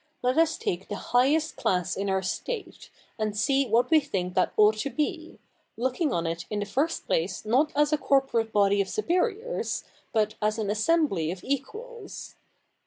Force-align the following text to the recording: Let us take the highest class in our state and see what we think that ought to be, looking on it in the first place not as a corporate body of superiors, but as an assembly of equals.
Let 0.23 0.35
us 0.35 0.57
take 0.57 0.87
the 0.87 0.95
highest 1.13 1.57
class 1.57 1.95
in 1.95 2.09
our 2.09 2.23
state 2.23 2.89
and 3.19 3.37
see 3.37 3.67
what 3.67 3.91
we 3.91 3.99
think 3.99 4.33
that 4.33 4.51
ought 4.57 4.77
to 4.77 4.89
be, 4.89 5.37
looking 5.77 6.11
on 6.11 6.25
it 6.25 6.45
in 6.49 6.57
the 6.59 6.65
first 6.65 7.05
place 7.05 7.45
not 7.45 7.71
as 7.75 7.93
a 7.93 7.99
corporate 7.99 8.51
body 8.51 8.81
of 8.81 8.89
superiors, 8.89 9.83
but 10.11 10.33
as 10.41 10.57
an 10.57 10.71
assembly 10.71 11.29
of 11.29 11.43
equals. 11.43 12.33